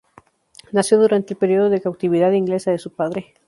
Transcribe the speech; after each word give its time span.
Nació 0.71 0.97
durante 0.99 1.33
el 1.33 1.37
período 1.37 1.69
de 1.69 1.79
"cautividad" 1.79 2.31
inglesa 2.31 2.71
de 2.71 2.79
su 2.79 2.89
padre. 2.91 3.35